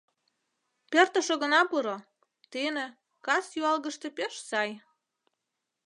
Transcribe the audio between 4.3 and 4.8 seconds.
сай.